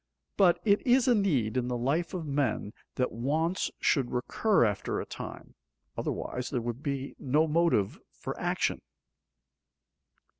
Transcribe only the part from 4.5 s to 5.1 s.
after a